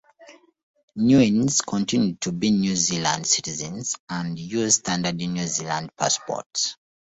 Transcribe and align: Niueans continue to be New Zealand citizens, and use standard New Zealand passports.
Niueans 0.97 1.63
continue 1.63 2.15
to 2.15 2.31
be 2.31 2.49
New 2.49 2.75
Zealand 2.75 3.27
citizens, 3.27 3.95
and 4.09 4.39
use 4.39 4.77
standard 4.77 5.17
New 5.17 5.45
Zealand 5.45 5.91
passports. 5.95 6.75